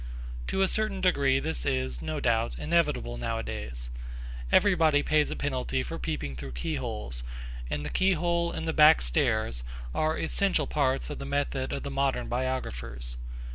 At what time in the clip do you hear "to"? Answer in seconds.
0.47-0.63